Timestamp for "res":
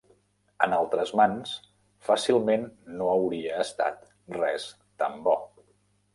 4.41-4.69